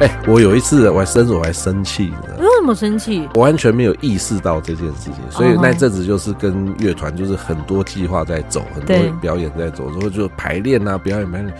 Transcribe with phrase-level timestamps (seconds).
[0.00, 2.12] 哎、欸，我有一次我还生日，我还生气？
[2.38, 3.28] 为什么生气？
[3.34, 11.54] 我完全没有意识到这件事情，所以那阵子就是跟乐团就是很多计划在走，很多表演在走，然后就排练啊，表演排练。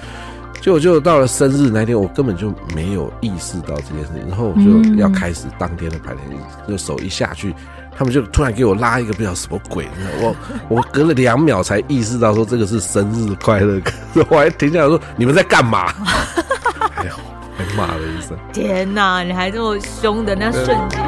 [0.61, 7.55] 结果就到了生日那天，我根本就没有意识到这件事情，然后我就要开始当天的排练，就手一下去，
[7.97, 9.87] 他们就突然给我拉一个不知道什么鬼，
[10.21, 10.37] 我
[10.77, 15.93] 我隔了两秒才意识到说这个是生日快乐歌， 我还停下来说你们在干嘛？
[16.97, 17.11] 哎呦！
[17.57, 18.37] 还骂了一声！
[18.53, 21.01] 天哪，你还这么凶的那瞬间！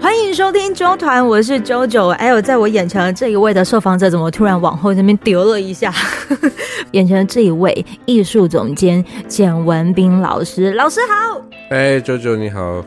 [0.00, 2.08] 欢迎收听周团，我是啾啾。
[2.08, 5.92] 哎呦，在我眼前的这一位的受访者，怎么突然往后这边丢了一下？
[6.90, 11.40] 眼前的这一位艺术总监简文斌老师，老师好！
[11.70, 12.84] 哎，啾啾你好。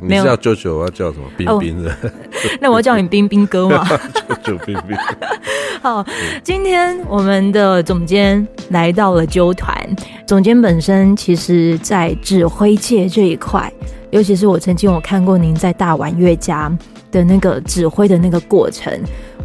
[0.00, 1.24] 你是叫舅舅，我要叫什么？
[1.36, 1.94] 冰冰的。
[2.60, 3.86] 那我要叫你冰冰哥吗？
[4.42, 4.96] 舅舅冰冰。
[5.82, 6.04] 好，
[6.42, 9.74] 今天我们的总监来到了纠团。
[10.26, 13.70] 总监本身其实，在指挥界这一块，
[14.14, 16.72] 尤其是我曾经我看过您在大玩乐家
[17.10, 18.96] 的那个指挥的那个过程。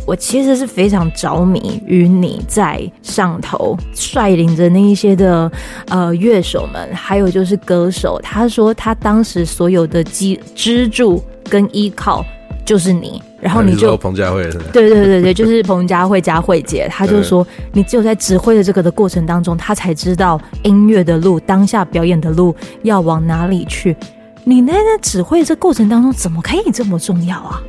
[0.05, 5.51] 我其实是非常着迷于你在上头率领着那一些的
[5.87, 8.19] 呃乐手们，还有就是歌手。
[8.21, 12.23] 他说他当时所有的支支柱跟依靠
[12.63, 16.87] 就是你，然后你就彭佳慧是，对对对对，就是彭佳慧佳慧姐。
[16.91, 23.95] 她就说你只有在指挥的这个的过程当中，他才知道音乐的路，当下表演的路要往哪里去。
[24.43, 27.61] 你那在指挥这过程当中，怎么可以这么重要啊？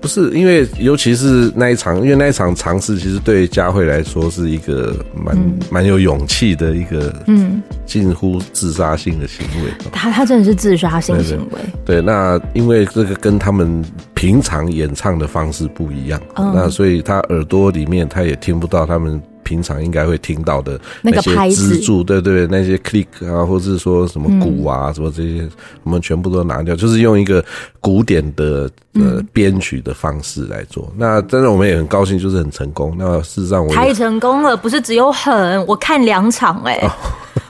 [0.00, 5.36] 不是，因为尤其是那一场，因为那一场尝试，其实对佳慧来说是一个蛮
[5.70, 9.70] 蛮、嗯、有勇气的一个，嗯，近乎自杀性的行为。
[9.92, 11.60] 他他真的是自杀性行为。
[11.84, 19.22] 对，对，那因为这个跟他们平常演唱的方式不一样，嗯、那所以他耳朵里面他也听不到他们。
[19.42, 25.48] 平常应该会听到的那些支柱，对对，那些 click 啊，或者是说什么鼓啊，嗯、什么这些，
[25.82, 27.44] 我们全部都拿掉，就是用一个
[27.80, 30.84] 古典的呃编曲的方式来做。
[30.92, 32.94] 嗯、那真的我们也很高兴，就是很成功。
[32.98, 36.90] 那事实上我太成功了，不是只有很，我看两场哎、欸，哦、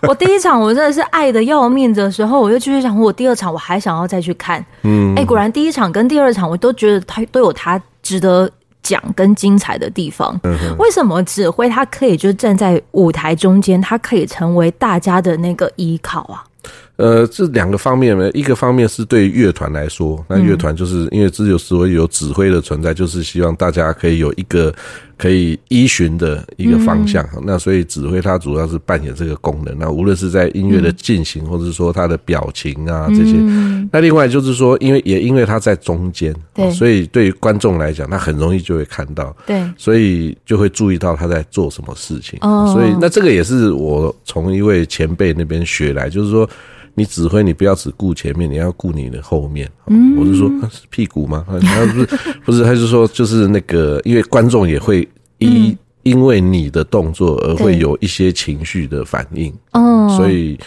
[0.08, 4.64] 我第一场我真的是爱的要命的时候，我就继续想，我第二场我还想要再去看。
[4.82, 8.50] 嗯，哎，果然第一场跟第二场我都觉得他都有他值得。
[8.82, 10.38] 讲跟精彩的地方，
[10.78, 16.44] 为什么指挥他可以就站在舞台中间，他可以成为大家的那个依靠啊？
[16.96, 24.72] 呃，这两个方面呢，一个方面是对乐团来说，那乐团就是因为只有所谓有指挥的存在，就是希望大家可以有一个
[25.16, 27.24] 可以依循的一个方向。
[27.36, 29.76] 嗯、那所以指挥它主要是扮演这个功能。
[29.78, 33.34] 那无论是在音乐的进行，或者是说他的表情啊这些。
[33.36, 42.38] 嗯、那另外就是说，因为也因为他在中间，对，所以对于观众来讲，他很容易就会看到，对，所以就会注意到他在做什么事情。
[42.42, 46.48] 哦，所以那这个也是我从一位前辈那边学来，就是说。
[46.94, 49.70] 你指挥，你不要只顾前面，你要顾你的后面。
[49.86, 51.44] 嗯，我是说，是屁股吗？
[51.48, 52.06] 他不是，
[52.44, 55.08] 不是，他是说，就是那个，因为观众也会
[55.38, 59.52] 因因为你的动作而会有一些情绪的反应。
[59.72, 60.58] 哦，所以，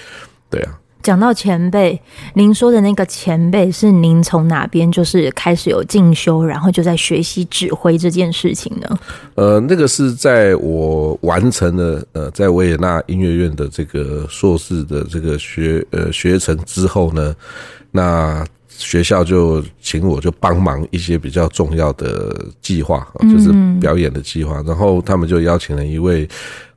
[0.50, 0.80] 对啊。
[1.06, 2.02] 讲到前辈，
[2.34, 9.00] 您说的那个前辈是您从哪边就是开始有进修，然后就在学习指挥这件事情呢？
[9.36, 17.36] 呃，那个是在我完成了呃在维也纳音乐院的这个硕士的这个学呃学程之后呢，
[17.92, 26.28] 那学校就请我就帮忙一些比较重要的计划，就是表演的计划，嗯、然后他们就邀请了一位。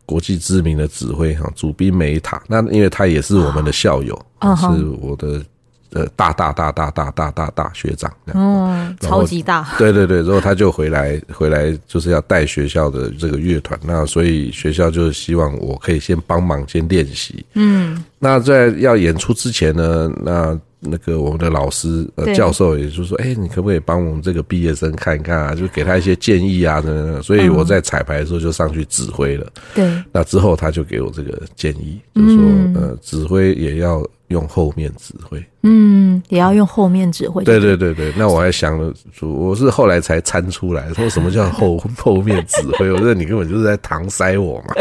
[0.08, 4.66] 国际知名的指挥哈，主宾梅塔，那因为他也是我们的校友，哦、是
[5.02, 5.44] 我的
[5.92, 20.58] 呃大大大大大大大大学长，嗯，超级大，对对对，然后他就回来回来就是要带学校的这个乐团，那所以学校就希望我可以先帮忙先练习，嗯，那在要演出之前呢，那。
[20.81, 25.54] 那个我们的老师呃教授，也就是说，哎、欸，你可不可以帮我们这个毕业生看一看啊？
[25.57, 27.22] 就给他一些建议啊等等。
[27.22, 29.47] 所以我在彩排的时候就上去指挥了。
[29.75, 32.45] 对，那之后他就给我这个建议，就是说，
[32.75, 35.45] 呃，指挥也要用后面指挥。
[35.63, 37.42] 嗯，也要用后面指挥。
[37.42, 42.91] 对对对对，那我还想了，我是后来才参出来，说什么叫后 后面指挥？
[42.92, 44.74] 我觉得你根本就是在搪塞我嘛。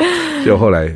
[0.46, 0.96] 就后来。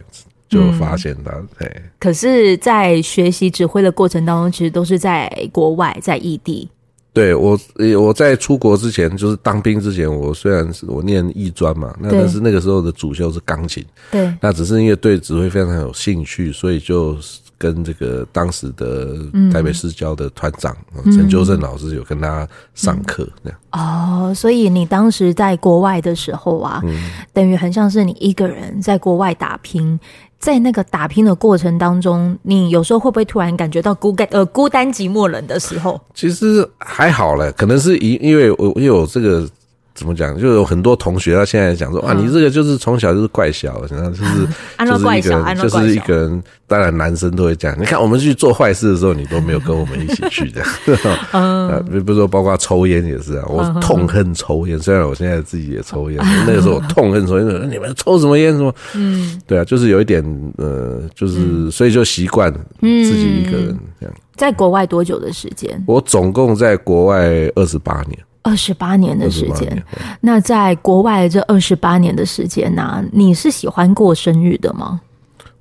[0.51, 1.83] 就发现他，对、嗯。
[1.98, 6.69] 可是，在学习指挥的过程当中，其实都是在国外，在异地。
[7.13, 7.59] 对我，
[8.00, 13.83] 我在出国之前，就是当兵之前，我虽然是我念艺专嘛，那但是那个时候的主修是钢琴。
[14.12, 14.33] 对。
[14.42, 17.18] 那只是因为对指挥非常有兴趣，所以就
[17.57, 19.18] 跟这个当时的
[19.51, 23.59] 台北市交的团长陈秋胜老师有跟他上课这样。
[23.74, 30.00] 哦，所以你当时在国外的时候啊，嗯、等于很像是你一个人在国外打拼，
[30.41, 36.01] 在那个打拼的过程当中，你有时候会不会突然感觉到孤单呃孤单寂寞冷的时候？
[36.13, 39.47] 其实还好嘞，可能是因因为我有这个。
[39.93, 40.39] 怎么讲？
[40.39, 44.47] 就有很多同学他现在讲说啊，你这个就是从小就是怪小，然后就是
[44.85, 46.43] 就是一个人，就是一个人。
[46.67, 50.63] 当然男生都会讲，你看我们去做坏事的时候，你都没有跟我们一起去的。
[51.38, 56.17] 啊，比如说包括抽烟也是啊，我痛恨抽烟，虽然我现在自己也抽烟，
[56.47, 58.53] 那个时候我痛恨抽烟，你们抽什么烟？
[58.53, 58.73] 什么？
[58.95, 60.23] 嗯，对啊，就是有一点
[60.57, 62.49] 呃，就是所以就习惯
[62.79, 64.15] 自己一个人这样。
[64.37, 65.83] 在国外多久的时间？
[65.85, 68.17] 我总共在国外二十八年。
[68.43, 69.83] 二十八年的时间，
[70.19, 73.03] 那在国外这二十八年的时间呢、啊？
[73.11, 74.99] 你是喜欢过生日的吗？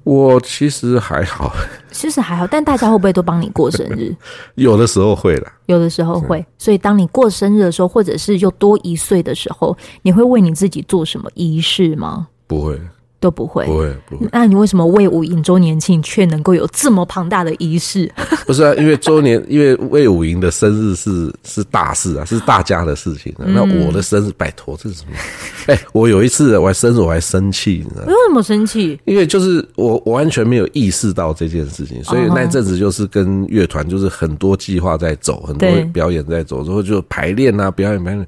[0.02, 1.52] 我其实还好，
[1.92, 4.14] 其实还好，但大家会不会都帮你过生日？
[4.56, 6.44] 有的时候会啦，有的时候会。
[6.56, 12.28] 所以当你过生日的时候，或者是又多一岁的时候，你会为你自己做什么仪式吗？
[12.46, 12.80] 不会。
[13.20, 14.26] 都不会，不会，不会。
[14.32, 18.10] 那你为什么魏武营周年庆却能够有这么庞大的仪式？
[18.46, 23.44] 不是啊，因为周年，因为魏武营的生日是是大事啊，是大家的事情啊。
[23.44, 25.12] 嗯、那我的生日，拜托，这是什么？
[25.68, 28.06] 哎、欸，我有一次我还生日，我还生气，你知道吗？
[28.06, 28.98] 为什么生气？
[29.04, 38.18] 因为就是我我完全没有意识到这件事情，所以那阵子就是跟乐团就是很多计划在走，很多表演在走，然后就排练啊，表演排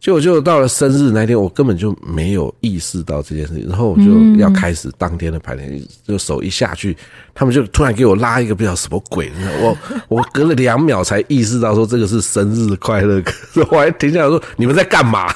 [0.00, 6.96] 就就到了生日那天，我根本就没有意识到这件事情，然后我就要开始当天的排练，就手一下去，
[7.34, 9.30] 他们就突然给我拉一个不知道什么鬼，
[9.60, 9.76] 我
[10.08, 15.26] 我隔了两秒才意识到说这个是生日快乐歌，我还停下来说，你们在干嘛？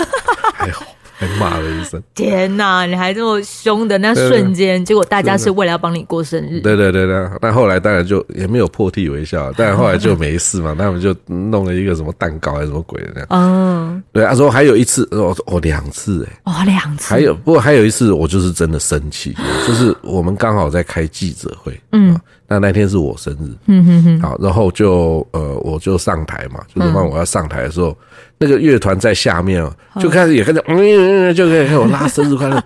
[0.54, 0.84] 还好。
[1.20, 2.02] 还骂了一声！
[2.14, 6.60] 天哪，你还这么凶的那瞬间，结果大家是为了要帮你过生日。
[6.60, 10.74] 对对对对，但后来当然就也没有破涕为笑， 但后来就没事嘛。
[10.78, 13.26] 他们就弄了一个什么蛋糕还是什么鬼的那样。
[13.28, 19.36] 嗯，对，他说还有一次，哦哦两次哎，哦两次，还有不过还有一次，我就是真的生气，
[19.68, 22.18] 就是我们刚好在开记者会，嗯，
[22.50, 27.96] 那那天是我生日，嗯哼哼，好，然后就呃我就上台嘛，就是当我要上台的时候。
[28.42, 29.70] 那个乐团在下面哦，
[30.00, 32.64] 就开始也开始嗯嗯嗯，就开始给我拉生日快乐，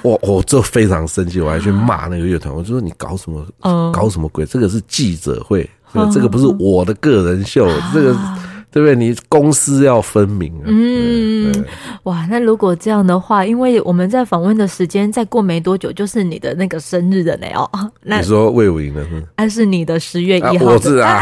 [0.00, 3.46] 我我就非常生气，我还去骂那个乐团，我就说你搞什么
[3.92, 4.46] 搞什么鬼？
[4.46, 5.68] 这个是记者会，
[6.10, 8.16] 这个不是我的个人秀，这个。
[8.70, 8.94] 对不对？
[8.94, 10.64] 你公私要分明啊。
[10.66, 11.52] 嗯，
[12.04, 17.68] 哇，那如果这样的话，因为我们在访问的时间再过没多久，就是你的那个生日的呢哦。
[18.02, 19.04] 那你说魏武营的，
[19.36, 20.66] 那是你的十月一号。
[20.66, 21.20] 我是啊，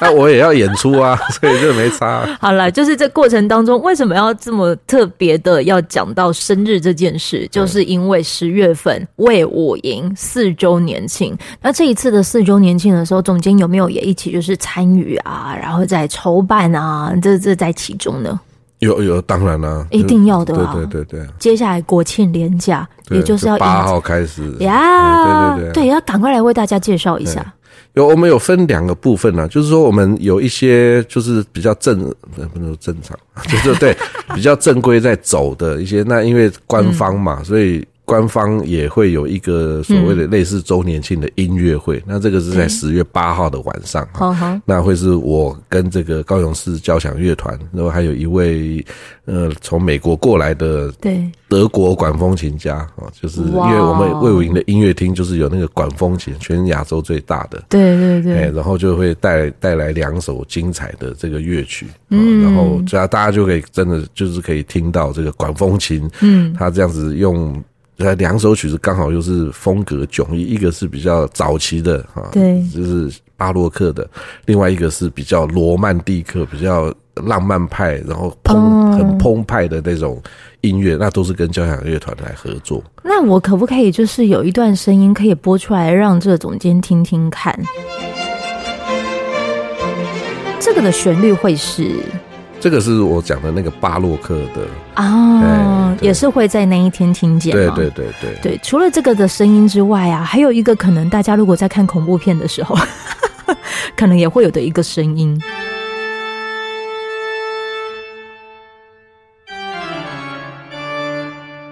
[0.00, 2.26] 那 我也要演出啊， 所以就没差。
[2.40, 7.46] 好了，就是这过程当中，为什么要这么特别的要讲到生日这件事？
[7.50, 11.36] 就是因为十月份魏武营四周年庆。
[11.62, 15.56] 那这一次的四周年庆的时候，总监有没有也一起就是参与啊？
[15.60, 16.79] 然后再筹办啊？
[16.80, 18.40] 啊，这这在其中呢？
[18.78, 20.54] 有有，当然了，一定要的。
[20.54, 25.54] 对对对对，接下来国庆连假，也就是要八号开始呀。
[25.56, 27.52] 对对对，要赶快来为大家介绍一下。
[27.92, 31.98] 有我们有分两个部分呢，就是说我们有一些就是比较正，
[32.54, 33.14] 不能说正常，
[33.46, 33.94] 就是对
[34.34, 36.02] 比较正规在走的一些。
[36.06, 37.86] 那因为官方嘛，所以。
[38.10, 48.84] 官方也会有一个所谓的类似周年庆的音乐会，嗯、那这个是在十月八号的晚上，嗯、那会是我跟这个高雄市交响乐团，然后还有一位
[49.26, 51.24] 呃从美国过来的对。
[51.48, 67.52] 德国管风琴家啊，就是因为我们魏武营的音乐厅就是有那个管风琴，全亚洲最大的，对对对，然后就会带带来两首精彩的这个乐曲，嗯，然后这样大家就可以真的就是可以听到这个管风琴，嗯，他这样子用。
[68.00, 74.02] 呃，两首曲子刚好又是风格迥异，一个是比较早期的哈，对，就是巴洛克的；
[74.46, 80.18] 另外一个是比较罗曼蒂克、比较浪漫派，然后澎很澎湃的那种
[80.62, 82.82] 音乐，那都是跟交响乐团来合作。
[83.02, 87.54] 那我可不可以就是有一段声音可以播出来，让这个总监听听看？
[90.58, 91.96] 这个的旋律会是？
[92.60, 97.52] 这个是我讲的那个巴洛克的啊，也是会在那一天听见。
[97.52, 102.76] 对对对对对，除了这个的声音之外啊，还有一个可能大家如果在看恐怖片的时候，
[103.96, 105.40] 可能也会有的一个声音。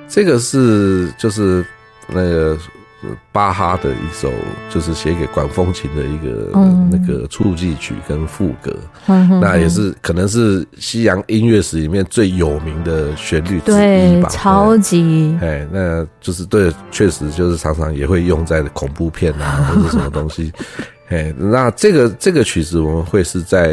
[0.09, 1.63] 这个是就是
[2.09, 2.59] 那个
[3.31, 4.31] 巴哈的一首，
[4.69, 6.51] 就是写给管风琴的一个
[6.91, 8.75] 那个促进曲跟副歌，
[9.07, 15.37] 那也是可能是西洋音乐史里面最有名的旋律之一吧，超级。
[15.41, 20.53] 哎，那就是对，确实就是常常也会用在恐怖片啊或者什么东西。
[21.09, 23.73] 哎，那这个这个曲子我们会是在，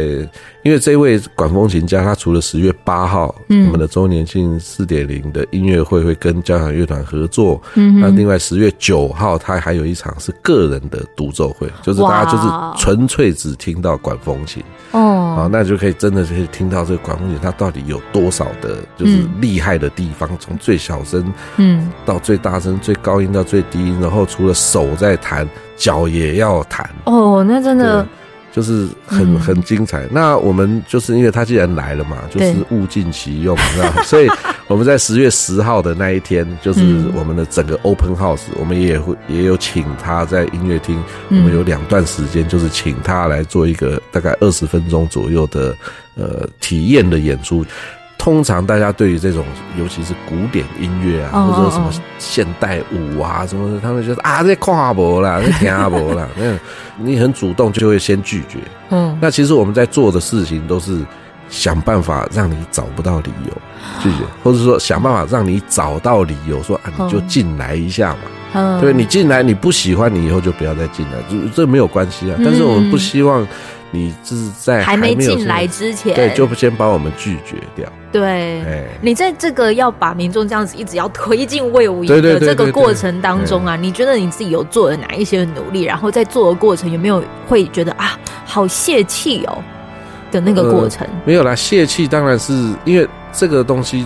[0.63, 14.63] 因为这位管风琴家他除了十月八号，嗯，我们的周年庆四点零的音乐会会跟交响乐团合作，嗯，那另外十月九号他还有一场是个人的独奏会，就是大家就是纯粹只听到管风琴，
[14.97, 25.47] 哦，啊，那就可以真的可以听到这个管风琴它到底有多少的，就是厉害的地方，从最小声，嗯，到最大声，最高音到最低音，然后除了手在弹。
[25.77, 26.89] 脚也要弹。
[27.03, 28.07] 哦，那真的
[28.55, 30.07] 就是很很精彩。
[30.09, 34.01] 那我们就是因为他既然来了嘛，就是物尽其用，是吧？
[34.03, 34.29] 所以
[34.67, 36.79] 我们在十月十号的那一天，就是
[37.13, 40.97] 我们的整个 open house，我们也会也有请他在音乐厅，
[41.27, 45.75] 我们有两段时间，就是请他来做一个大概二十分钟左右的
[46.15, 47.65] 呃体验的演出。
[48.25, 49.45] 通常大家对于这种，
[49.77, 56.57] 尤其是古典音乐啊，或者什么现代舞啊什么的，他们觉得啊，这跨博啦， 这听博啦，那
[56.97, 58.57] 你很主动就会先拒绝。
[58.89, 61.05] 嗯，那其实我们在做的事情都是
[61.49, 63.53] 想办法让你找不到理由
[64.01, 68.19] 拒绝，或者说想办法让你找到理由说啊，你就进来一下嘛。
[68.53, 72.39] 嗯，对，你进来你不喜欢，你以后就不要再进来，这这没有关系啊。
[72.43, 73.47] 但是我们不希望。
[73.95, 77.87] 你就是在还没进来之前，对，就先把我们拒绝掉。
[78.11, 78.61] 对，
[79.01, 85.83] 你在这个要把民众这样子一直要推进魏武营的这个过程当中啊，你觉得你自己有做了哪一些努力？
[85.83, 89.57] 然后在做的过程有没有会觉得啊，好泄气哦
[90.31, 91.07] 的那个过程？
[91.25, 92.53] 没有啦，泄气当然是
[92.85, 94.05] 因为这个东西。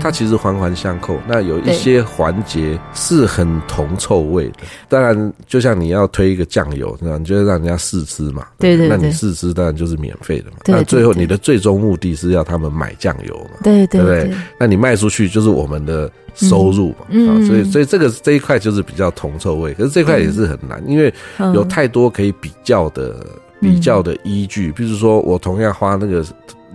[0.00, 4.58] 它其实环环相扣，那有一些环节是很铜臭味的。
[4.88, 8.46] 当然，就像你要推一个酱油，那你就让人家试吃嘛。
[8.58, 10.56] 对对，那你试吃当然就是免费的嘛。
[10.66, 13.60] 那最后你的最终目的是要他们买酱油嘛？
[13.62, 14.30] 对对对。
[14.58, 17.06] 那你卖出去就是我们的收入嘛？
[17.10, 17.46] 嗯。
[17.46, 21.12] 所以所以这个这一块就是比较铜臭味，可是这块也是很难，因为
[21.54, 23.24] 有太多可以比较的
[23.60, 24.72] 比较的依据。
[24.72, 26.24] 比如说，我同样花那个。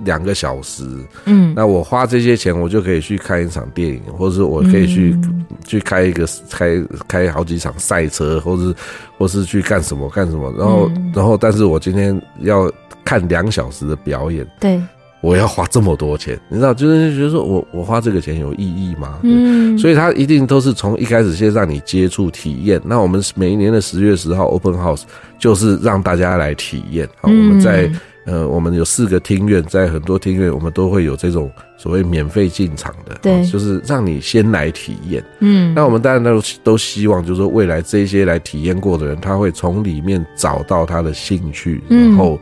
[0.03, 0.84] 两个小时，
[1.25, 8.75] 嗯，那我花这些钱，我就可以去看一场电影，或者是我可以去、嗯、去开一个开开好几场赛车，或者是
[9.17, 12.72] 或是去干什么干什么，然后、嗯、然后，但是我今天要
[13.05, 14.81] 看两小时的表演，对，
[15.22, 19.20] 我要花这么多钱，你知道，就是觉得说我我花这个钱有意义吗？
[19.24, 22.81] 嗯，所以他一定都是从一开始先让你接触体验。
[22.84, 25.03] 那我们每一年的十月十号 Open House
[25.38, 27.91] 就是让大家来体验，好，我们在。
[28.25, 35.24] 呃，我们有四个厅院，在很多厅院，我们都会有这种所谓免费进场的，对，就是让你先来体验。
[35.40, 42.40] 嗯，那我们当然都都希望，就是说未来这些来体验过的人，他会从里面找到他的兴趣，然后。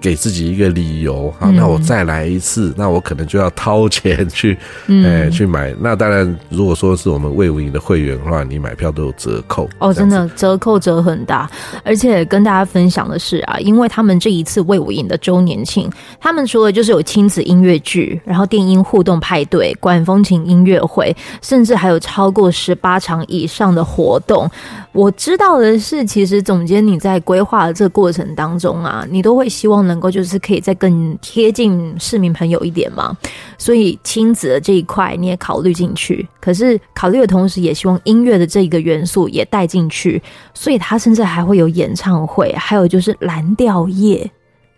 [0.00, 5.74] 给自己一个理由，好，那我再来一次，嗯、那我可能就要掏钱去，嗯、欸，去买。
[5.78, 9.68] 那当然，如果说是我们魏无影的会员的话，你买票都有折扣。
[9.78, 11.50] 哦，真的折扣折很大。
[11.84, 24.50] 而且跟大家分享的是啊，因为他们这一次魏无影的周年庆，他们除了就是有亲子音乐剧，然后电音互动派对、管风琴音乐会，甚至还有超过十八场以上的活动。
[24.92, 33.16] 我知道的是，其实总监你在规划的这个过程当中啊，你都会希望能够就是可以再更贴近市民朋友一点嘛。
[33.56, 40.20] 所以亲子的这一块你也考虑进去，可是考虑的同时也希望音乐的这一个元素也带进去。
[40.52, 44.28] 所以他甚至还会有演唱会，还有就是蓝调夜，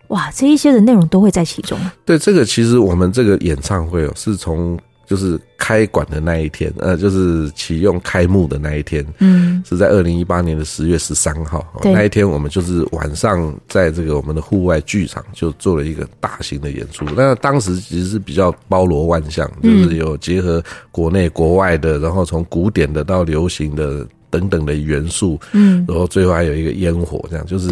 [0.09, 1.75] 哇，这一些的内容都会在其中。
[2.05, 4.77] 对，这个其实我们这个演唱会哦，是从。
[5.13, 11.63] 就是开馆的那一天，呃，就是启用开幕的那一天，嗯，是在二零一八年的十月十三号。
[11.83, 17.05] 对那一天，我们就是晚上在这个我们的户外剧场就做了一个大型的演出。
[17.15, 27.69] 那当时其实是比较包罗万象，就是有结合国内国外的，然后从古典的到流行的等等的元素，嗯，然后最后还有一个烟火，这样就是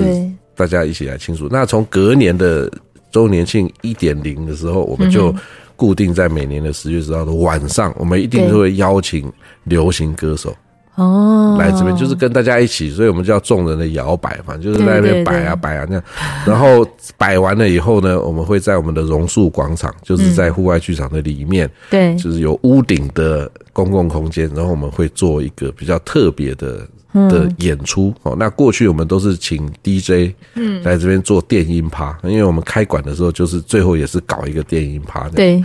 [0.56, 1.48] 大家一起来庆祝。
[1.50, 2.72] 那从隔年的
[3.12, 5.36] 周年庆一点零的时候，我们就。
[5.78, 10.56] 固定在每年的十月十号的晚上，我们一定都会邀请流行歌手
[10.94, 16.04] 哦来这边，就是跟大家一起，所以我们叫众人的摇摆嘛，就是在那边摆啊摆啊那样。
[16.46, 16.88] 然后
[17.18, 26.88] 摆完了以后呢，我们会在我们的榕树广场，就是在户外剧场的里面，对，就是有屋顶的公共空间，然后我们会做一个比较特别的。
[27.14, 35.28] 的演出哦，那过去我们都是请 DJ 嗯来这边做电音趴，因为我们开馆的时候就是最后也是搞一个电音趴。
[35.30, 35.64] 对，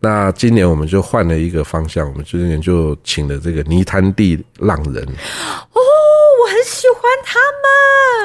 [0.00, 5.02] 那今年我们就换了一个方向，我们今年就请了这个泥滩地浪人。
[5.04, 5.80] 哦，
[6.46, 7.40] 我很喜欢他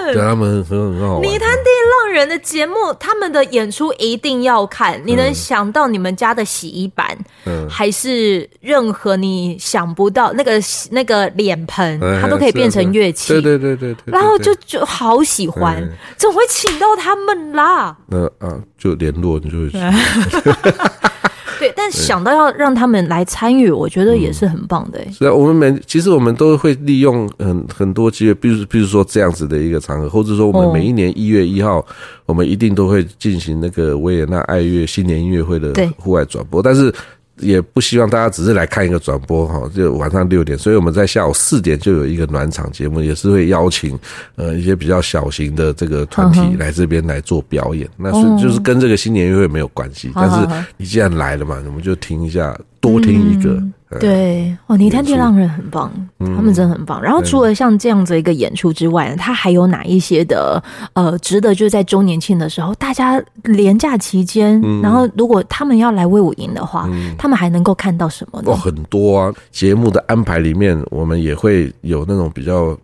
[0.06, 1.24] 们，对他们很很好玩。
[1.24, 5.02] 泥潭地浪人的节目，他们的演出一定要看。
[5.04, 10.62] 你能想到你们家的洗衣板，嗯，还是任何你想不到那个
[10.92, 13.34] 那个脸盆，它都可以变成乐器。
[13.34, 14.04] 对对对对对。
[14.06, 15.82] 然后就就好喜欢，
[16.16, 17.98] 怎么会请到他们啦？
[18.06, 19.80] 那啊，就联络你就会去。
[21.62, 25.00] 对，但想到要让他们来参与，我觉得也是很棒的。
[25.12, 31.86] 是啊，我们每其实我们都会利用很很多机会，比如比如说这样子的一个场合，或者说我们每一年一月一号，
[32.26, 36.92] 我们一定都会进行那个维也纳爱乐新年音乐会的户外转播，但是。
[37.42, 43.98] 也不希望大家只是来看一个转播哈，就晚上六点，所以我们在下午四点就有一个暖场节目，也是会邀请
[44.36, 47.88] 呃一些比较小型的这个团体来这边来做表演。
[47.98, 53.62] 那是就是跟这个新年音乐会没有关系，但是你既然来了嘛，我们就听一下，多听一个。
[54.00, 57.02] 对哦，泥滩地浪人很棒，嗯、他们真的很棒。
[57.02, 68.52] 然后除了像这样子一个演出之外，他还有哪一些的呃值得就是在周年庆的时候，大家连假期间，嗯、然后如果他们要来威武营的话，嗯、他们还能够看到什么呢？
[68.52, 72.78] 哦，很多啊，节目的安排里面，我们也会有那种比较。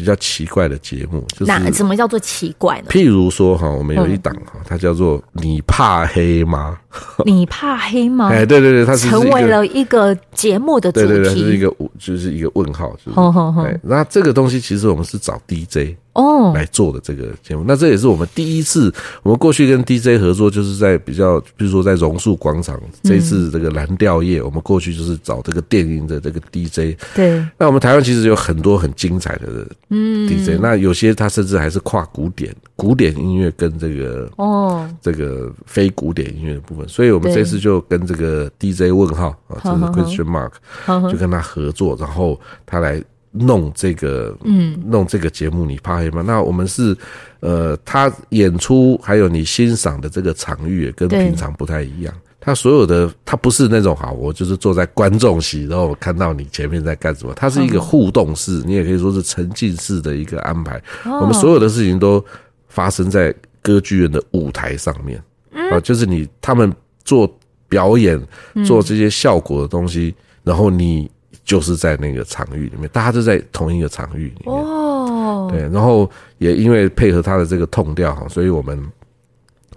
[0.00, 2.86] 比较奇怪的节目，就是那什么叫做奇怪呢？
[2.88, 6.78] 譬如说哈，我们有一档哈，它叫做“你怕黑吗？”
[7.24, 8.30] 你怕黑吗？
[8.30, 13.80] 哎，对对对，它是成为了一个节目的主题，对对对，是一个就是一个问号，就是。
[13.82, 15.94] 那这个东西其实我们是找 DJ。
[16.12, 18.92] 哦，来做的这个节目，那这也是我们第一次。
[19.22, 22.80] 我们过去跟 DJ 合作，就是在比较，比如说在榕树广场。
[23.02, 26.96] 这一次这个蓝调夜，我们过去就是找这个电音的这个 DJ。
[27.14, 27.44] 对。
[27.56, 36.88] 那我们台湾其实有很多很精彩的嗯 DJ，那有些他甚至还是跨古典、古典音乐跟这个哦这个非古典音乐的部分。
[36.88, 43.02] 所以我们这次就跟这个 DJ 问号啊，就是 Question Mark，就跟他合作，然后他来。
[43.32, 46.22] 弄这个，嗯，弄这个节目，你怕黑吗？
[46.26, 46.96] 那我们是，
[47.38, 52.12] 呃，他演出还有你欣赏的这个场域也跟平常不太一样。
[52.40, 57.32] 他所有的，他不是那种好，我就是坐在观众席，然后我看到你前面在干什么。
[57.34, 60.82] 它是一个互动式，你也可以说是沉浸式的一个安排。
[61.04, 62.24] 我们所有的事情都
[62.68, 63.32] 发生在
[63.62, 65.22] 歌剧院的舞台上面，
[65.70, 66.72] 啊，就是你他们
[67.04, 67.32] 做
[67.68, 68.20] 表演、
[68.64, 71.08] 做这些效果的东西，然后你。
[71.44, 74.54] 就是在那个场域里面，大家都在同一个场域里面。
[74.54, 78.80] 哦，对，然后也因为配合他的这个 tone 调哈，所以我们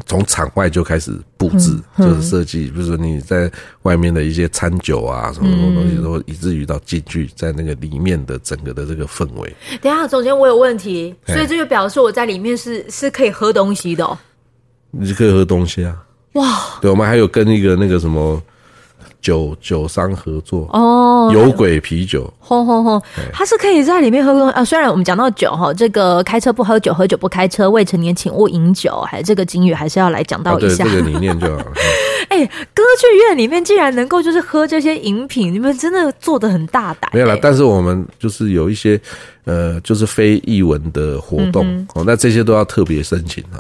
[0.06, 3.52] 从场外就开始布置，就是设计，比如说你在
[3.84, 9.56] 外面的一些餐酒啊，什么什么东西，都以至于到进去在那个里面的整个的这个氛围。
[9.82, 14.18] 等一下，总监，我有问题，所以这就表示我在里面是是可以喝东西的。
[14.92, 16.04] 你可以喝东西啊！
[16.34, 18.40] 哇，对，我们还有跟一个那个什么。
[19.24, 24.64] 酒酒商合作哦，有鬼啤酒，吼吼吼，它是可以在里面喝啊。
[24.66, 30.84] 虽然我们讲到酒哈，这个开车不喝酒，喝酒不开车，未成年请勿饮酒，还这个金语还是要来讲到一下。
[30.84, 31.64] 啊、这个理念就好。
[32.28, 37.16] 哎、欸，歌剧院里面竟然能够就是喝这些饮品，你们真的做的很大胆、欸。
[37.16, 39.00] 没有啦，但是我们就是有一些。
[39.46, 43.60] 呃，就是非译文的活动、嗯、哦，那这些都要特别申请啊。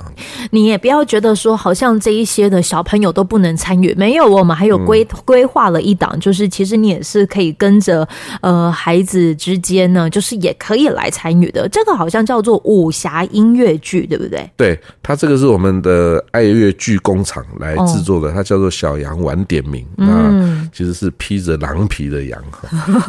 [0.52, 8.08] 你也不要觉得说，好像这一些的小朋友都不能参与，没有，我们还有规规划了一档，就是其实你也是可以跟着
[8.40, 11.68] 呃孩子之间呢，就是也可以来参与的。
[11.68, 14.50] 这个好像叫做武侠音乐剧，对不对？
[14.56, 22.42] 对，它这个是我们的爱乐剧工厂来制作的，哦、它叫做小羊晚点名，嗯，那其实是披着狼皮的羊。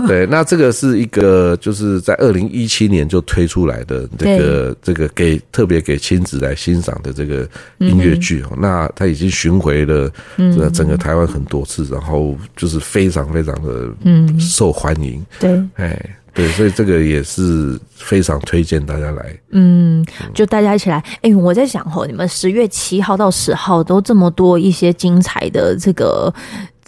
[0.08, 2.63] 对，那这个是一个就是在二零一。
[2.64, 7.46] 一七年就推出来的这个这个给特别给亲子来欣赏的这个
[7.77, 15.22] 音乐剧哦，嗯、那他已经巡回了这整个台湾很多次，嗯、然后就是非常非常的嗯受欢迎。
[15.38, 19.38] 对，哎对，所以这个也是非常推荐大家来。
[19.50, 20.96] 嗯，就大家一起来。
[20.96, 26.33] 哎、欸，我在想哦，你们十月七号到十号都这么多一些精彩的这个。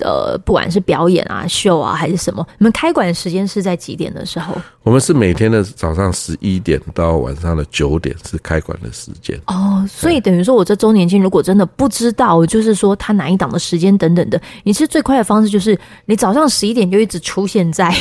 [0.00, 4.54] 呃，不管是表演啊、秀啊，还是什么，你们开馆时间是在几点的时候？
[4.82, 9.36] 我们是每天的早上十一点到晚上的九点是开馆的时间。
[9.46, 17.92] 哦，所以等于说我这周年庆如果真的不知道，就是说他哪一档的时间等等的，你是最快的方式就是你早上十一点就一直出现在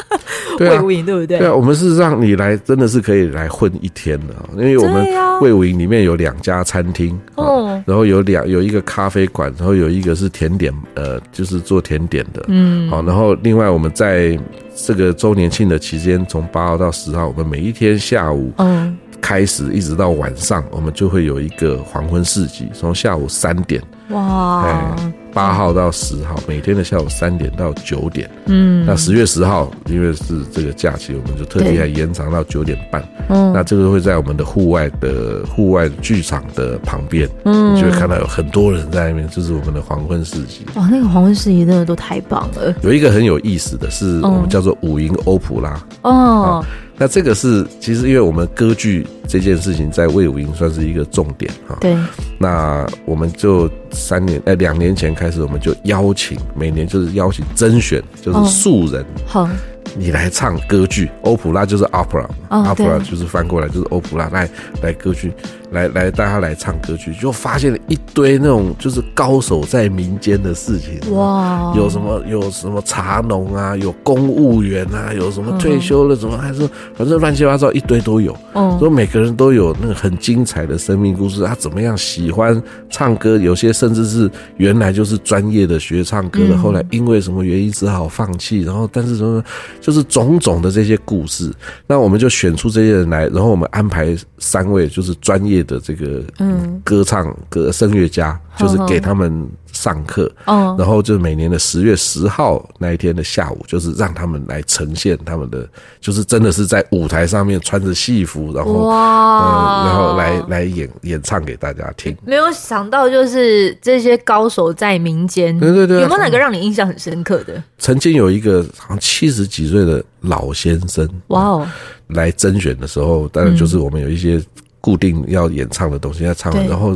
[0.58, 1.38] 卫武营，对不对？
[1.38, 5.06] 对啊，我们是让你来，真的是可以来混一天的，因为我们
[5.40, 11.20] 卫武营里面有两家餐厅，哦，然后有两有一个咖啡馆，然后有一个是甜点，呃。
[11.32, 14.38] 就是做甜点的，嗯，好，然后另外我们在
[14.76, 24.94] 这个周年庆的期间，从八号到十号，我们每一天下午，嗯，开始一直到晚上，我们就会有一个黄昏市集，从下午三点，哇，
[25.32, 28.28] 八号到十号，每天的下午三点到九点。
[28.46, 33.02] 嗯，那十月十号，因为是这个假期，我们就特别还延长到九点半。
[33.28, 40.66] 嗯，那这个会在我们的户外的户外剧场的旁边，嗯，你就会看到有很多人在那边，就是我们的黄昏市集。
[40.74, 42.74] 哇，那个黄昏市集真的都太棒了。
[42.82, 45.82] 有一个很有意思的是，我们叫做五营欧普拉。
[46.02, 46.64] 哦。
[46.96, 51.76] 那这个是其实，因为我们歌剧这件事情在魏武营算是一个重点哈。
[51.80, 51.96] 对。
[52.38, 59.04] 那我们就三年哎两年前开始，我们就邀请每年就是邀请甄选，就是素人。
[59.26, 59.48] 好。
[59.94, 64.48] 你来唱歌剧，欧普拉就是 opera，opera 就是翻过来就是欧普拉，来
[64.80, 65.30] 来歌剧，
[65.72, 71.00] 来来大家来唱歌曲，就发现了一堆那种就是高手在民间的事情。
[71.12, 78.36] 哇，有什么有什么茶农啊，有公务员啊，有什么退休了什么，还是反正乱七八糟一堆都有。
[78.54, 81.44] 嗯，所以每个人都有那个很精彩的生命故事。
[81.44, 83.36] 他怎么样喜欢唱歌？
[83.38, 88.60] 有些甚至是原来就是专业的学唱歌的，后来因为什么原因只好放弃。
[88.60, 89.42] 然后但是什么？
[89.80, 91.52] 就是种种的这些故事，
[91.86, 96.80] 那我们就选出这些人来，然后我们安排三位就是专业的这个嗯。
[96.84, 105.66] 歌唱歌声乐家，就是给他们上课，嗯，然后就每年的十月十号那一天的下午，就是让他们来呈现他们的，
[106.00, 112.16] 就是真的是在舞台上面穿着戏服，然后哇，然后来来演演唱给大家听。
[112.26, 117.62] 没有想到就是这些高手在民间，对对对，有没有哪个让你印象很深刻的？
[117.78, 121.68] 曾经有一个好像七十几岁的老先生，哇哦，
[122.08, 124.42] 来甄选的时候，当然就是我们有一些
[124.82, 126.94] 固定要演唱的东西要唱，然后。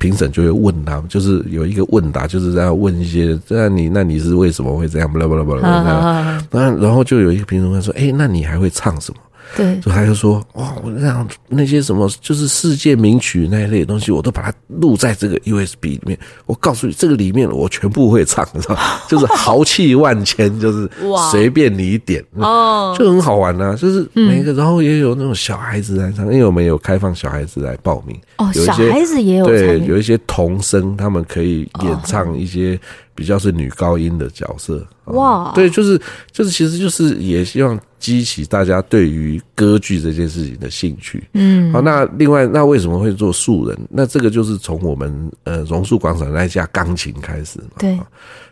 [0.00, 5.12] 评审就会问他，就是有一个问答，就是在问一些，那你那你是为什么会这样？
[5.12, 9.20] 巴拉巴拉巴拉，那然后就有一个评审会说，哎，那你还会唱什么？
[9.56, 16.18] 对，就他就说哇，我那样那些什么就是世界名曲那一类的东西，我都把它录在这个 USB 里面。
[16.46, 19.02] 我告诉你，这个里面我全部会唱，是吧？
[19.08, 20.88] 就是豪气万千，就是
[21.30, 23.74] 随便你点哦，就很好玩呐、啊。
[23.74, 32.78] 就是每一个，然后也有那种小孩子来唱，因为我们有开放小孩子来报名哦，小孩子也有对，有一些童声，他们可以演唱一些。
[33.18, 41.28] 比较是女高音的角色哇，对，就是就是，其实就是也希望激起大家对于歌剧这件事情的兴趣。
[41.34, 43.78] 嗯，好，那另外，那为什么会做素人？
[43.90, 47.76] 那这个就是从我们呃榕树广场那架钢琴开始嘛。
[47.78, 47.98] 对，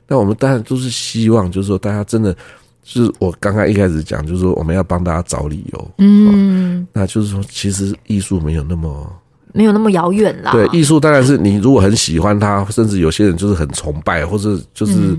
[0.06, 2.34] 那我们当然都是希望，就是说大家真的，
[2.82, 5.90] 就是我刚刚一开始讲，就是说我们要帮大家找理由。
[5.98, 9.10] 嗯，那就是说，其实艺术没有那么。
[9.52, 10.52] 没有那么遥远啦。
[10.52, 15.18] 对，艺术当然是你如果很喜欢它，甚至有些人就是很崇拜，或者就是、嗯、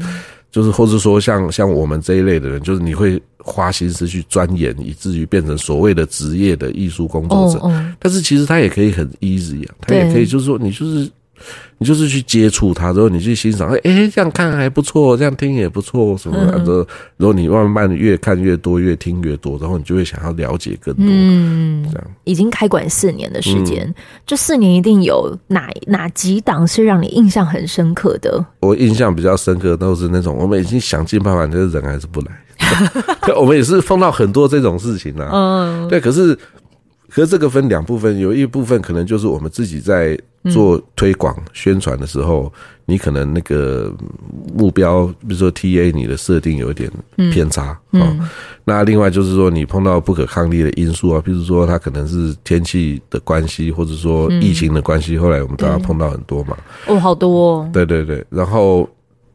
[0.51, 7.59] 就是，或者说像像我们这一类的人，就是你会花心思去钻研，以至于变成所谓的职业的艺术工作者。
[7.59, 11.09] 哦哦、但是其实他也可以很 easy 啊，他也可以就是说，你就是。
[11.79, 16.85] 你就是去接触它，然后你去欣赏，哎、欸，这样看还不错，这样听也不错，什么的。
[17.17, 21.05] 然后你慢慢越看越多，越听越多，然后你就会想要了解更多。
[21.07, 22.07] 嗯，这样。
[22.23, 23.93] 已经开馆四年的时间，
[24.25, 28.43] 这、嗯、四年一定有哪哪几档是让你印象很深刻的？
[28.61, 32.27] 我印象比较深刻都是那种，我们已经想尽办法，但是人还是不来。
[33.37, 35.29] 我们也是碰到很多这种事情啊。
[35.31, 36.37] 嗯，对，可是。
[37.09, 40.19] 可是这个分两部分，有一部分可能就是我们自己在
[40.51, 42.51] 做推广宣传的时候，
[42.85, 43.93] 你可能那个
[44.53, 46.91] 目标，比如说 TA 你的设定有一点
[47.31, 48.29] 偏差啊。
[48.65, 55.17] 那另外就是说，你碰到不可抗力的因素啊，比如说它可能是天气的关系，或者说疫情的关系。
[55.17, 56.57] 后来我们大家碰到很多嘛。
[56.87, 57.69] 哦，好多哦。
[57.71, 58.87] 对对对，然后。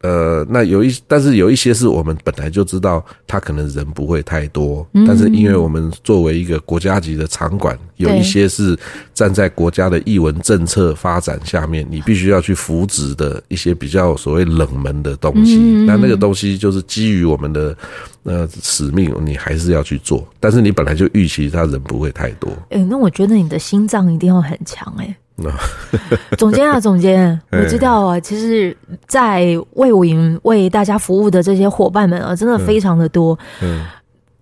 [0.03, 8.77] 呃，那有一，但是有一些是我们本来就知道，他可能人不会太多，嗯、但是因为我们作为一个国家级的场馆，有一些是
[9.13, 15.57] 站在国家的艺文政策发展下面，你必须要去扶植的一些比较所谓冷门的东西。
[15.57, 17.77] 嗯、那那个东西就是基于我们的
[18.23, 22.49] 呃使命，你还是要去做，但是你本来就预期他人不会太多。
[22.71, 25.15] 哎、欸，那我觉得你的心脏一定要很强哎、欸。
[26.37, 28.19] 总监啊，总监， 我知道啊。
[28.19, 28.75] 其实，
[29.07, 33.37] 在魏武营为大家服务的这些伙伴们啊，真的非常的多。
[33.61, 33.83] 嗯，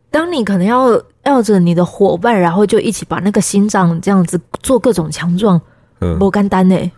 [0.09, 5.59] 当你可能要要着你的伙伴，然后就一起把那个心脏这样子做各种强壮，
[6.01, 6.91] 嗯，不干单呢。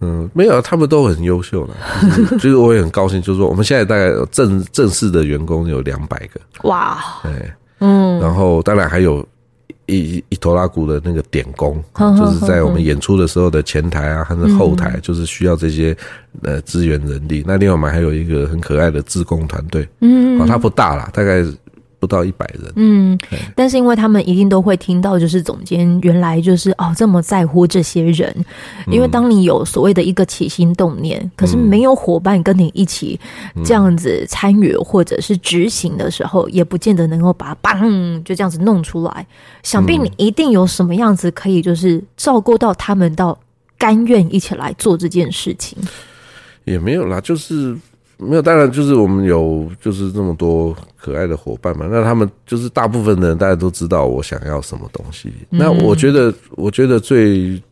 [0.00, 1.74] 嗯，没有，他们都很优秀了。
[2.38, 6.40] 就是我也很高兴，就是说我们现在大概正正式的员工有两百个。
[6.68, 9.26] 哇，对，嗯，然后当然还有。
[9.86, 11.82] 一一头拉鼓的那个点工，
[12.18, 15.96] 就是在我们演出的时候的前台啊，还是后台，就是需要这些
[16.42, 17.44] 呃资源人力。
[17.46, 21.44] 那另外我们还有一个很可爱的自工团队，嗯，啊，它不大啦，大概
[22.06, 22.72] 不不到一百人。
[22.76, 23.18] 嗯，
[23.56, 28.32] 但是因为他们一定都会听到，就是总监原来就是哦这么在乎这些人，
[28.86, 33.18] 因为当你有所谓的一个起心动念，嗯、可是没有伙伴跟你一起
[33.64, 39.26] 这样子参与或者是执行的时候，嗯、也不见得能够把它砰就这样子弄出来。
[39.64, 43.36] 想必你一定有什么样子可以就是照顾到他们到
[43.76, 45.76] 甘愿一起来做这件事情。
[46.62, 47.76] 也没有啦，就是。
[48.18, 51.86] 没有，当然就是我们有就是这么多可爱的伙伴嘛。
[51.90, 55.30] 那他们就是大部分的人，大家都知道我想要什么东西。
[55.50, 57.62] 嗯、那我觉得，我觉得最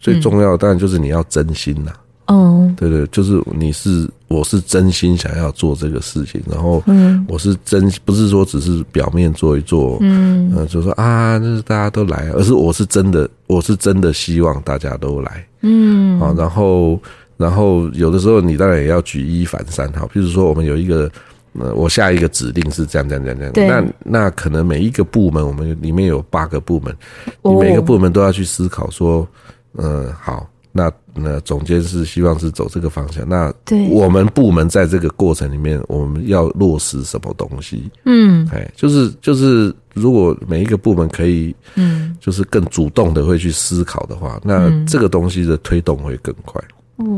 [0.00, 1.92] 最重要的当然就是你要真心呐。
[2.28, 6.82] 哦、嗯，对对，就是你是我是真心想要做这个事情，然后
[7.28, 16.98] 我是真不是说只是表面做一做，嗯，呃、就说啊，就是大家都来，而是我是真的，我是真的希望大家都来，嗯，啊，然后。
[17.36, 21.10] 然后有的时候你当然也要举一反三哈，比如说我们有一个，
[21.58, 26.94] 呃，我下一个指令是这样这样这样这样，那那可能每一个部门我们里面有八个部门，
[27.42, 29.26] 你每个部门都要去思考说，
[29.74, 33.52] 嗯、呃，好，那那总监是希望是走这个方向，那
[33.90, 37.90] 我们部门在这个过程里面我们要落实什么东西？
[38.04, 46.62] 嗯，哎，就是就是如果每一个部门可以，嗯，就是更主动的会去思考的话，那这个东西的推动会更快。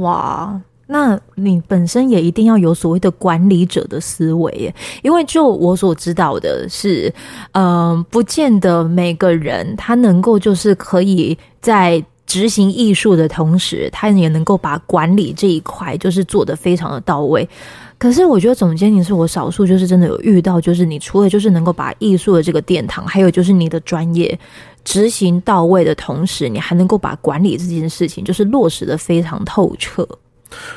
[0.00, 7.12] 哇，那你本身也一定要有所谓的管理者的思维耶，因为就我所知道的是，
[7.52, 17.48] 嗯、呃，不见得每个人他能够就是可以在执行艺术的同时，他也能够把管理这一块就是做得非常的到位。
[17.98, 24.38] 可是我觉得总监你是我少数就是真的有遇到，就是你除了就是能够把艺术的这个殿堂，还有就是你的专业。
[24.84, 30.06] 执行到位的同时，你还能够把管理这件事情就是落实的非常透彻。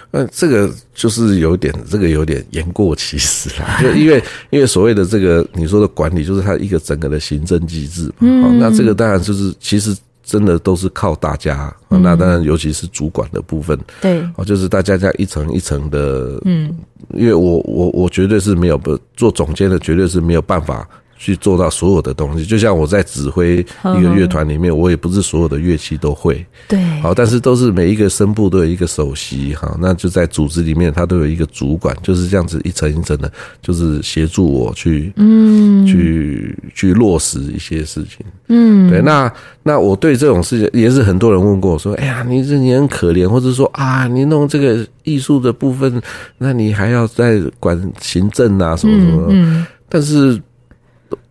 [0.10, 3.80] 那这个就是有点，这个有点言过其实啦。
[3.80, 8.14] 就因为 因为所谓的这个你说的管理，就是它一个整个的行政机制嘛。
[8.22, 9.96] 嗯，那这个当然就是其实
[10.30, 11.76] 真的都是靠大家。
[11.88, 16.40] 那当然尤其是主管的部分，对，哦，就是大家在一层一层的。
[16.46, 16.78] 嗯，
[17.16, 20.88] 因为我我我绝对是没有不做总监的，绝对是没有办法。
[21.22, 26.44] 去做到所有的东西，就像我在指挥一个乐团里面，我也不是所有的乐器都会。
[26.70, 33.30] 对，好，但是都是每一个声部都有一个首席哈，那就在组织里面，他都有一个主管，就是这样子一层一层的，
[33.62, 38.26] 就是协助我去，嗯，去去落实一些事情。
[38.48, 39.30] 嗯，对，那
[39.62, 46.02] 那我对这种事情也是很多人问过我说，哎呀，你这你很可怜，或者说啊，你弄这个艺术的部分，
[46.38, 50.42] 那你还要再管行政啊什么什么，嗯，但是。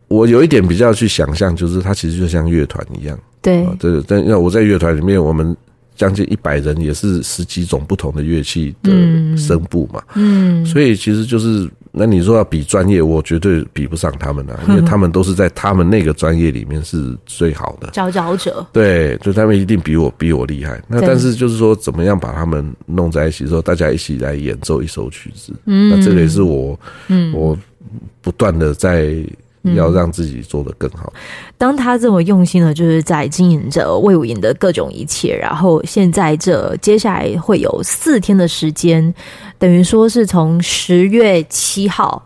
[0.09, 5.55] 我有一点比较去想象，就是它其实就像乐团一样，对，这个但因为我在乐团里面，我们
[5.95, 8.91] 将近一百人，也是十几种不同的乐器的
[9.37, 17.91] 声部嘛，嗯，所以其实就是那你说要比专业，我绝对比不上他们啊， 因为他们都是在他们那个专业里面是最好的。
[17.91, 20.83] 佼佼者，对，就他们一定比我比我厉害。
[20.89, 27.59] 那但是就是说，怎么样把他们弄在一起之后，大家一起来演奏一首曲子，嗯，那这个也是我，嗯，我
[28.23, 29.15] 不断的在。
[29.75, 31.13] 要让自己做得更好。
[31.57, 35.37] 当他这么用心的，就是在经营着魏武营的各种一切。
[35.37, 39.13] 然后现在这接下来会有四天的时间，
[39.59, 42.23] 等于说是从十月七号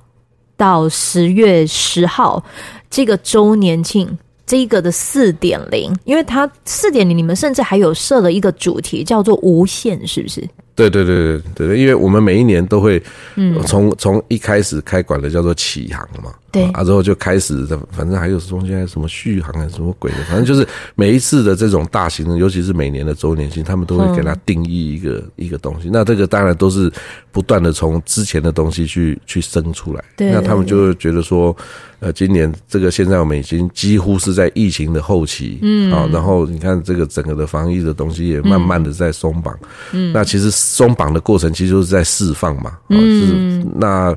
[0.56, 2.42] 到十月十号
[2.90, 10.46] 这个周年庆这个的四点零，因为它四点零，你们甚至还有设了一个主题叫做无限，是不是？
[10.74, 13.02] 对对对对对对，因为我们每一年都会
[13.36, 16.32] 嗯从从一开始开馆的叫做启航嘛。
[16.52, 25.88] 对啊，之后就开始，反正还有中间什么续航啊，什么鬼的，反正就是每一次的这种大型的，尤其是每年的周年庆，他们都会给它定义一个、嗯、一个东西。
[25.90, 26.92] 那这个当然都是
[27.30, 30.04] 不断的从之前的东西去去生出来。
[30.14, 31.56] 对，那他们就会觉得说，
[32.00, 39.58] 呃，今年这个现在我们已经几乎是在疫情的后期，嗯，啊，然后你看这个整个的防疫的东西也慢慢的在松绑，
[39.92, 44.14] 嗯，那其实松绑的过程其实就是在释放嘛，嗯，就是那。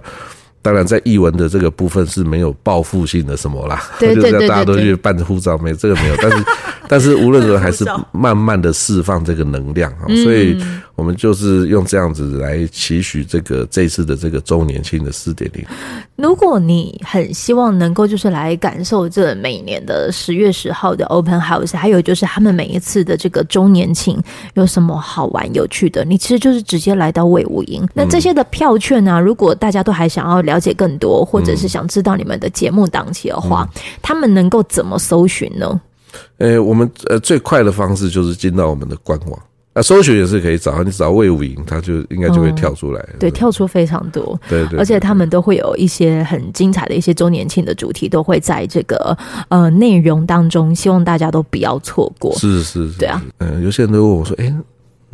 [0.65, 6.45] 当然，在译文的这个部分是没有报复性的什么啦， 对 对对大家都去办护照，没这个没有，但是
[6.89, 10.57] 但是无论如何还是慢慢的释放这个能量啊，所以。
[10.97, 15.61] 我们就是用这样子来期许这个这次的这个周年庆的四点零。
[16.15, 24.17] 如果你很希望能够就是来感受这每年的十月十号的 Open House，还有就是他们每一次的这个周年庆
[24.53, 27.85] 有什么好玩有趣的，你其实就是直接来到魏武营。
[27.93, 33.67] 那这些的票券呢、啊，如果大家都还想要了解更多，或者是想知道你们的节目档期的话，
[34.01, 35.81] 他们能够怎么搜寻呢？
[36.37, 39.39] 呃，我们呃最快的方式就是进到我们的官网。
[39.73, 43.05] 啊，搜寻也是可以找，你找魏武营，他就应该就会跳出来。
[43.11, 44.39] 嗯、对，跳出非常多。
[44.47, 49.17] 对而且他们都会有一些很精彩的一些周年庆的主题，都会在这个
[49.49, 52.33] 呃内容当中，希望大家都不要错过。
[52.37, 53.21] 是是是，对啊。
[53.39, 54.55] 嗯，有些人都问我说：“哎、欸，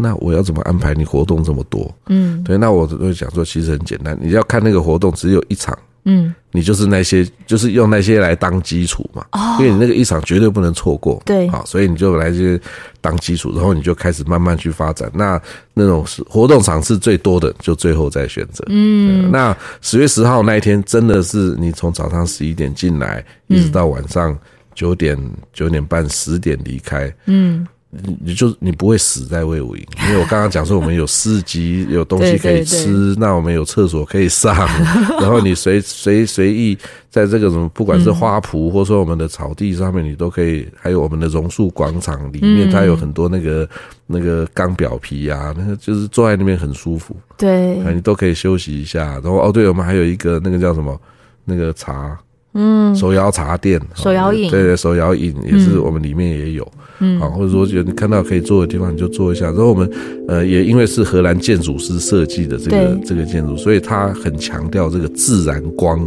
[0.01, 5.77] 那我要怎么安排你活动这么多？”嗯，对，那我都会讲说，其实很简单，你要看那个活动只有一场。
[6.03, 12.59] 嗯，你就是那些，就是用那些来当基础嘛，哦，因为你那个一场绝对不能错过，对，好，所以你就来这些
[12.99, 15.11] 当基础，然后你就开始慢慢去发展。
[15.13, 15.39] 那
[15.75, 18.65] 那种是活动场次最多的，就最后再选择。
[18.69, 24.35] 嗯，那十月十号那一天，真的是你从早上十一点进来，一直到晚上
[24.73, 25.15] 九点
[25.53, 27.13] 九点半十点离开。
[27.27, 27.67] 嗯。
[27.91, 34.55] 你你就你不会死在魏武营，因为我刚刚讲说我们有市集，有东西可以吃，那我们有厕所可以上，
[35.19, 36.77] 然后你随随随意
[37.09, 43.67] 在这个什么，不管是花圃，或者说我们的草地上面，你都可以，还有我们的榕树广场里面，它有很多那个
[44.07, 49.19] 那个钢表皮啊，那个就是坐在那边很舒服，对，你都可以休息一下。
[49.21, 50.97] 然后哦，对，我们还有一个那个叫什么
[51.43, 52.17] 那个茶。
[52.53, 56.69] 嗯，手摇茶店，手摇饮，对对，手摇饮也是我们里面也有，
[57.01, 59.47] 嗯，好，或者说有你看到可以坐的地方，你就坐一下。
[59.47, 59.89] 然后我们
[60.27, 65.99] 呃也因为是荷兰建筑师设计的这个这个建筑，所以他很强调这个自然光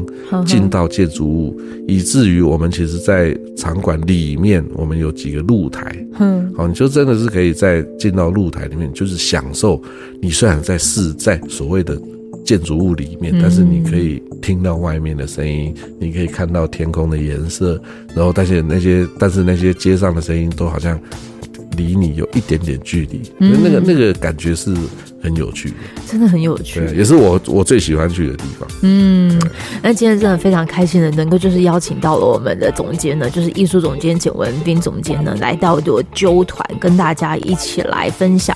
[0.46, 9.82] 进到建筑物，以至于我们其实，在场馆里面我们有几个露台，嗯，好，你就真的是可以在进到露台里面，就是享受
[10.22, 12.00] 你虽然在是在所谓的。
[12.44, 17.80] 建筑物里面，但是你可以听到外面的声音，嗯，你可以看到天空的颜色，
[18.14, 21.00] 然后但是那些，但是那些街上的声音都好像
[21.78, 24.74] 离你有一点点距离，嗯，那个那个感觉是。
[25.24, 25.72] 很有趣，
[26.06, 28.68] 真的很有趣，对，也是我我最喜欢去的地方。
[28.82, 29.40] 嗯，
[29.82, 38.54] 那今天真的非常开心的，能够就是邀请到了我们的总监呢，就是艺术总监简文斌总监呢，来到我揪团，跟大家一起来分享。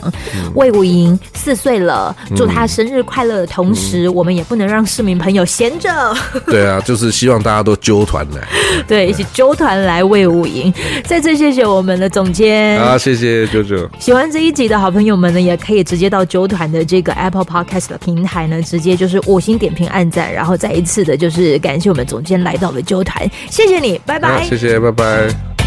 [0.54, 6.14] 魏武营四岁了，祝他生日快乐的同时，嗯，我们也不能让市民朋友闲着。
[6.44, 8.46] 对啊，就是希望大家都揪团来，
[8.86, 10.70] 对，一起揪团来魏武营。
[11.06, 13.88] 再次谢谢我们的总监，啊，谢谢舅舅。
[13.98, 16.57] 喜欢这一集的好朋友们呢，也可以直接到揪团。
[16.66, 25.57] 的这个 Apple Podcast 的平台呢，直接就是五星点评、按赞，然后再一次的，就是感谢我们总监来到了揪团，谢谢你，拜拜，谢谢，拜拜。